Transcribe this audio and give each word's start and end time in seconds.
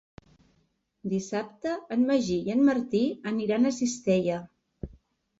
Dissabte 1.09 1.73
en 1.95 2.05
Magí 2.07 2.37
i 2.47 2.53
en 2.53 2.63
Martí 2.69 3.01
aniran 3.33 3.69
a 3.69 3.73
Cistella. 3.81 4.39